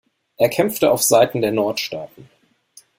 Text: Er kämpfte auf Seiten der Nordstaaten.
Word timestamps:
Er 0.37 0.49
kämpfte 0.49 0.89
auf 0.91 1.03
Seiten 1.03 1.41
der 1.41 1.51
Nordstaaten. 1.51 2.27